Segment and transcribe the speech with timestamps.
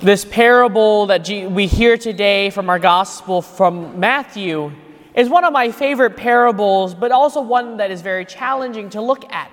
[0.00, 4.70] This parable that we hear today from our gospel from Matthew
[5.12, 9.28] is one of my favorite parables, but also one that is very challenging to look
[9.32, 9.50] at.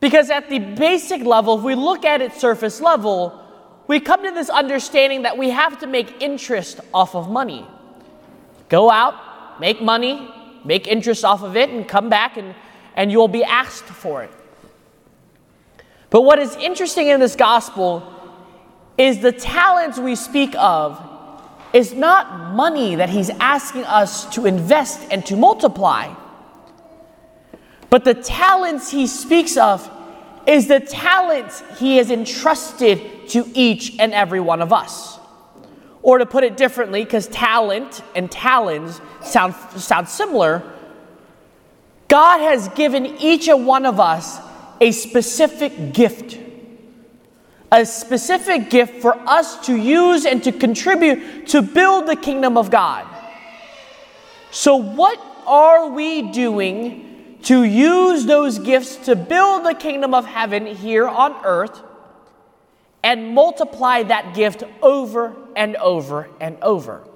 [0.00, 3.40] Because at the basic level, if we look at it surface level,
[3.86, 7.64] we come to this understanding that we have to make interest off of money.
[8.68, 10.28] Go out, make money,
[10.64, 12.56] make interest off of it, and come back and,
[12.96, 14.32] and you'll be asked for it.
[16.10, 18.18] But what is interesting in this gospel
[18.98, 21.08] is the talents we speak of
[21.72, 26.12] is not money that he's asking us to invest and to multiply.
[27.88, 29.90] But the talents he speaks of
[30.46, 35.18] is the talents he has entrusted to each and every one of us.
[36.02, 40.62] Or to put it differently, because talent and talons sound, sound similar,
[42.08, 44.38] God has given each and one of us
[44.80, 46.38] a specific gift.
[47.72, 52.70] A specific gift for us to use and to contribute to build the kingdom of
[52.70, 53.06] God.
[54.52, 60.66] So, what are we doing to use those gifts to build the kingdom of heaven
[60.66, 61.82] here on earth
[63.02, 67.06] and multiply that gift over and over and over.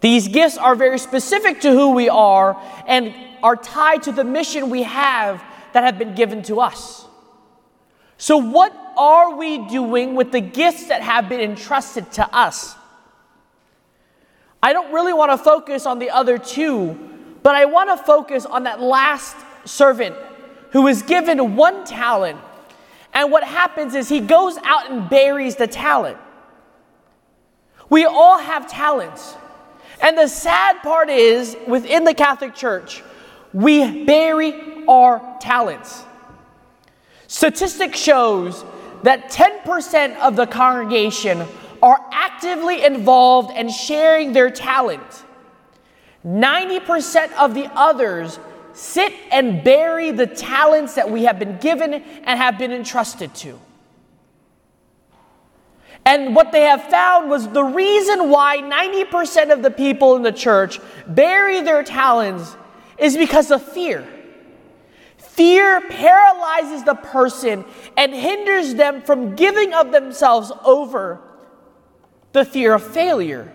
[0.00, 4.70] These gifts are very specific to who we are and are tied to the mission
[4.70, 7.06] we have that have been given to us.
[8.20, 12.76] So, what are we doing with the gifts that have been entrusted to us?
[14.62, 17.10] I don't really want to focus on the other two
[17.42, 20.14] but I want to focus on that last servant
[20.72, 22.38] who was given one talent.
[23.12, 26.18] And what happens is he goes out and buries the talent.
[27.88, 29.34] We all have talents.
[30.00, 33.02] And the sad part is, within the Catholic Church,
[33.52, 36.04] we bury our talents.
[37.30, 38.64] Statistics shows
[39.04, 41.46] that 10% of the congregation
[41.80, 45.24] are actively involved and sharing their talent.
[46.26, 48.40] 90% of the others
[48.72, 53.56] sit and bury the talents that we have been given and have been entrusted to.
[56.04, 60.32] And what they have found was the reason why 90% of the people in the
[60.32, 62.56] church bury their talents
[62.98, 64.04] is because of fear.
[65.40, 67.64] Fear paralyzes the person
[67.96, 71.18] and hinders them from giving of themselves over
[72.32, 73.50] the fear of failure,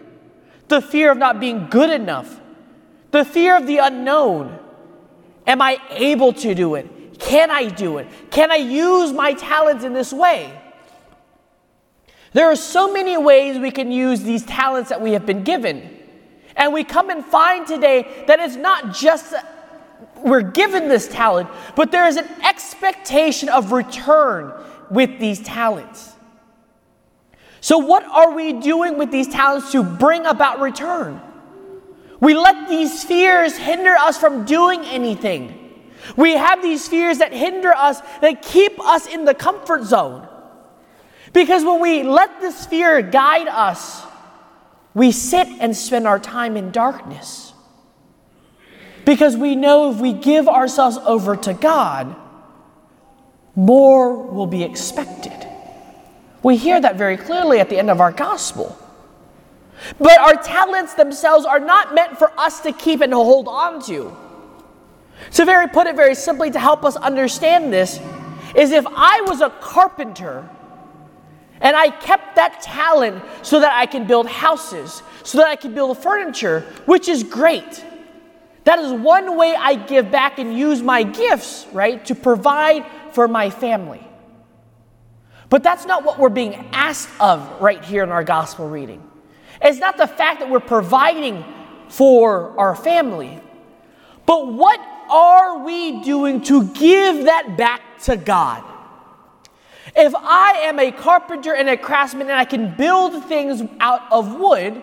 [0.67, 2.41] the fear of not being good enough,
[3.11, 4.57] the fear of the unknown.
[5.45, 7.19] Am I able to do it?
[7.19, 8.07] Can I do it?
[8.31, 10.59] Can I use my talents in this way?
[12.33, 15.99] There are so many ways we can use these talents that we have been given.
[16.55, 19.35] And we come and find today that it's not just
[20.23, 24.53] we're given this talent, but there is an expectation of return
[24.89, 26.13] with these talents.
[27.61, 31.21] So, what are we doing with these talents to bring about return?
[32.19, 35.83] We let these fears hinder us from doing anything.
[36.15, 40.27] We have these fears that hinder us, that keep us in the comfort zone.
[41.33, 44.03] Because when we let this fear guide us,
[44.93, 47.53] we sit and spend our time in darkness.
[49.05, 52.15] Because we know if we give ourselves over to God,
[53.55, 55.47] more will be expected.
[56.43, 58.77] We hear that very clearly at the end of our gospel.
[59.99, 64.15] But our talents themselves are not meant for us to keep and hold on to.
[65.29, 67.99] So, very put it very simply to help us understand this
[68.55, 70.47] is if I was a carpenter
[71.61, 75.73] and I kept that talent so that I can build houses, so that I can
[75.73, 77.83] build furniture, which is great.
[78.65, 83.27] That is one way I give back and use my gifts, right, to provide for
[83.27, 84.05] my family.
[85.49, 89.01] But that's not what we're being asked of right here in our gospel reading.
[89.61, 91.45] It's not the fact that we're providing
[91.89, 93.39] for our family,
[94.25, 98.63] but what are we doing to give that back to God?
[99.95, 104.35] If I am a carpenter and a craftsman and I can build things out of
[104.35, 104.81] wood,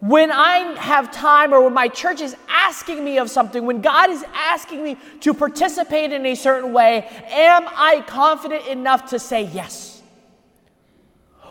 [0.00, 2.36] when I have time or when my church is
[2.68, 7.08] asking me of something, when God is asking me to participate in a certain way,
[7.30, 10.02] am I confident enough to say yes?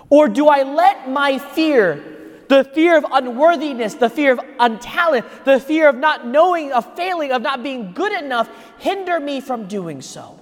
[0.10, 2.12] Or do I let my fear
[2.52, 7.32] the fear of unworthiness, the fear of untalent, the fear of not knowing, of failing,
[7.32, 10.38] of not being good enough hinder me from doing so.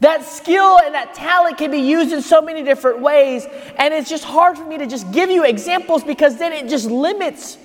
[0.00, 3.46] That skill and that talent can be used in so many different ways,
[3.78, 6.90] and it's just hard for me to just give you examples because then it just
[6.90, 7.56] limits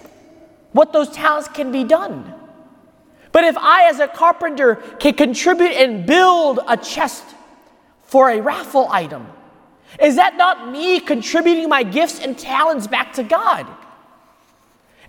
[0.75, 2.33] what those talents can be done.
[3.31, 7.23] But if I, as a carpenter, can contribute and build a chest
[8.03, 9.25] for a raffle item,
[10.01, 13.65] Is that not me contributing my gifts and talents back to God?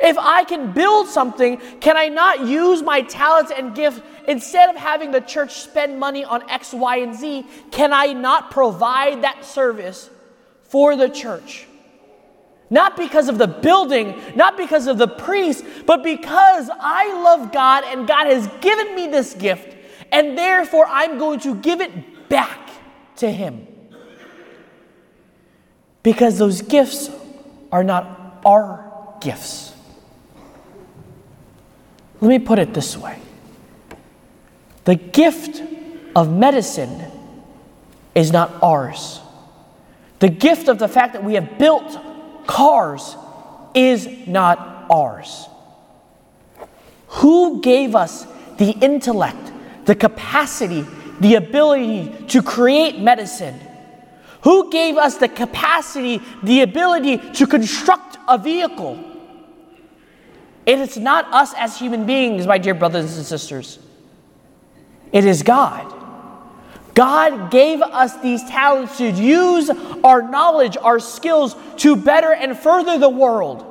[0.01, 4.77] If I can build something, can I not use my talents and gifts instead of
[4.77, 7.45] having the church spend money on X, Y, and Z?
[7.73, 10.11] Can I not provide that service
[10.65, 11.67] for the church?
[12.69, 17.85] Not because of the building, not because of the priest, but because I love God
[17.85, 19.77] and God has given me this gift,
[20.11, 22.71] and therefore I'm going to give it back
[23.17, 23.67] to Him.
[26.03, 27.11] Because those gifts
[27.71, 29.73] are not our gifts.
[32.21, 33.21] Let me put it this way
[34.85, 35.63] the gift
[36.15, 37.03] of medicine
[38.15, 39.21] is not ours.
[40.21, 41.99] The gift of the fact that we have built
[42.47, 43.17] cars
[43.75, 45.49] is not ours.
[47.09, 48.27] Who gave us
[48.59, 49.53] the intellect,
[49.85, 50.85] the capacity,
[51.21, 53.59] the ability to create medicine?
[54.43, 59.03] Who gave us the capacity, the ability to construct a vehicle?
[60.67, 63.79] It is not us as human beings, my dear brothers and sisters.
[65.13, 65.96] It is God.
[66.97, 69.71] God gave us these talents to use
[70.03, 73.65] our knowledge, our skills to better and further the world,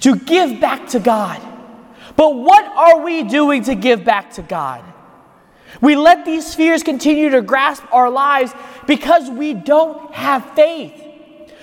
[0.00, 1.40] to give back to God.
[2.16, 4.84] But what are we doing to give back to God?
[5.80, 8.52] We let these fears continue to grasp our lives
[8.86, 11.02] because we don't have faith.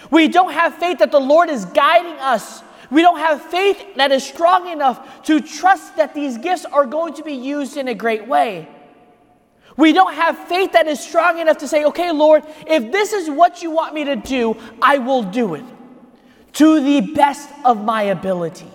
[0.09, 2.63] We don't have faith that the Lord is guiding us.
[2.89, 7.13] We don't have faith that is strong enough to trust that these gifts are going
[7.15, 8.67] to be used in a great way.
[9.77, 13.29] We don't have faith that is strong enough to say, okay, Lord, if this is
[13.29, 15.63] what you want me to do, I will do it
[16.53, 18.71] to the best of my ability.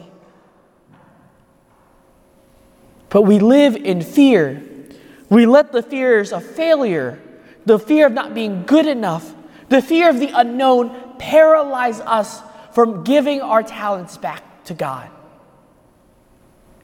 [3.09, 4.63] But we live in fear.
[5.29, 7.21] We let the fears of failure,
[7.67, 9.35] the fear of not being good enough,
[9.69, 15.11] the fear of the unknown paralyze us from giving our talents back to God.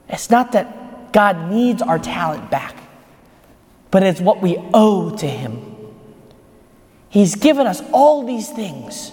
[0.09, 2.75] It's not that God needs our talent back
[3.91, 5.75] but it's what we owe to Him.
[7.09, 9.11] He's given us all these things,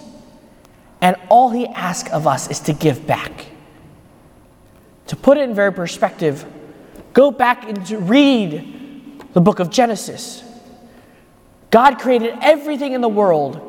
[1.01, 3.47] and all He asks of us is to give back.
[5.07, 6.45] To put it in very perspective,
[7.13, 10.43] go back and read the book of Genesis.
[11.71, 13.63] God created everything in the world,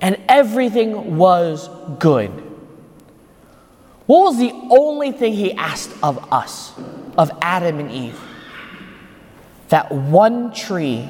[0.00, 1.68] and everything was
[1.98, 2.30] good.
[4.06, 6.72] What was the only thing He asked of us,
[7.16, 8.20] of Adam and Eve?
[9.70, 11.08] That one tree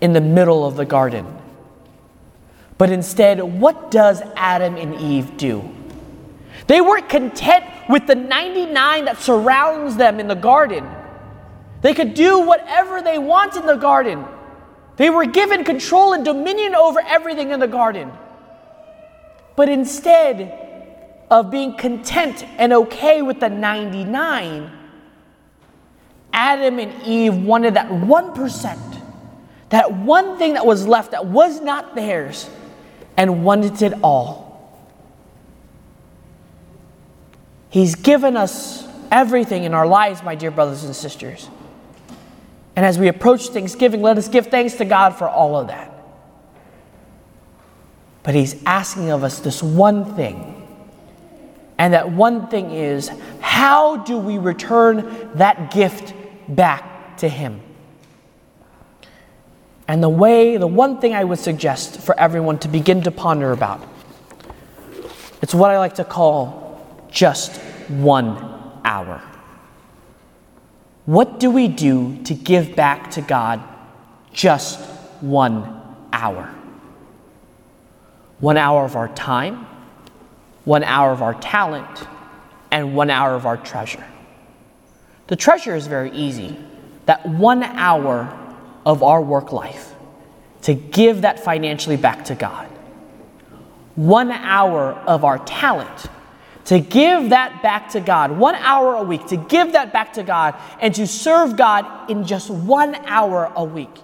[0.00, 1.26] in the middle of the garden.
[2.78, 5.68] But instead, what does Adam and Eve do?
[6.66, 10.88] They weren't content with the 99 that surrounds them in the garden.
[11.82, 14.24] They could do whatever they want in the garden.
[14.96, 18.10] They were given control and dominion over everything in the garden.
[19.56, 24.70] But instead of being content and okay with the 99,
[26.34, 29.00] Adam and Eve wanted that 1%,
[29.70, 32.50] that one thing that was left that was not theirs,
[33.16, 34.44] and wanted it all.
[37.70, 41.48] He's given us everything in our lives, my dear brothers and sisters.
[42.76, 45.92] And as we approach Thanksgiving, let us give thanks to God for all of that.
[48.24, 50.50] But He's asking of us this one thing.
[51.78, 53.10] And that one thing is
[53.40, 56.14] how do we return that gift
[56.48, 57.60] back to Him.
[59.86, 63.52] And the way, the one thing I would suggest for everyone to begin to ponder
[63.52, 63.86] about,
[65.42, 68.38] it's what I like to call just one
[68.84, 69.22] hour.
[71.04, 73.62] What do we do to give back to God
[74.32, 74.80] just
[75.20, 75.82] one
[76.12, 76.52] hour?
[78.40, 79.66] One hour of our time,
[80.64, 82.08] one hour of our talent,
[82.70, 84.04] and one hour of our treasure.
[85.26, 86.56] The treasure is very easy.
[87.06, 88.38] That one hour
[88.84, 89.94] of our work life
[90.62, 92.68] to give that financially back to God.
[93.94, 96.06] One hour of our talent
[96.66, 98.32] to give that back to God.
[98.32, 102.26] One hour a week to give that back to God and to serve God in
[102.26, 103.94] just one hour a week.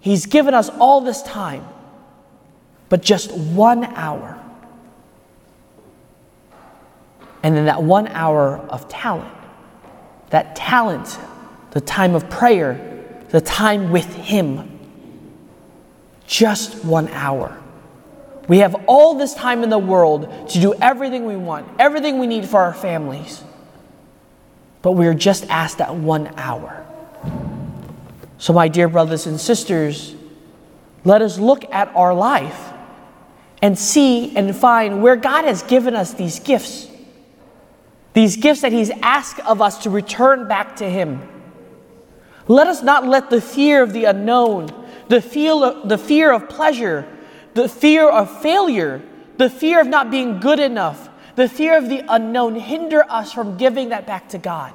[0.00, 1.66] He's given us all this time,
[2.88, 4.38] but just one hour.
[7.42, 9.34] And then that one hour of talent
[10.30, 11.18] that talent,
[11.72, 14.78] the time of prayer, the time with Him.
[16.26, 17.60] Just one hour.
[18.48, 22.26] We have all this time in the world to do everything we want, everything we
[22.26, 23.44] need for our families.
[24.82, 26.86] But we are just asked that one hour.
[28.38, 30.14] So, my dear brothers and sisters,
[31.04, 32.72] let us look at our life
[33.62, 36.89] and see and find where God has given us these gifts.
[38.12, 41.26] These gifts that He's asked of us to return back to Him.
[42.48, 44.70] Let us not let the fear of the unknown,
[45.08, 47.06] the, feel of, the fear of pleasure,
[47.54, 49.02] the fear of failure,
[49.36, 53.56] the fear of not being good enough, the fear of the unknown hinder us from
[53.56, 54.72] giving that back to God.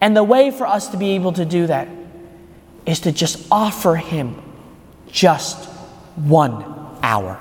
[0.00, 1.88] And the way for us to be able to do that
[2.86, 4.40] is to just offer Him
[5.10, 5.68] just
[6.16, 6.64] one
[7.02, 7.40] hour.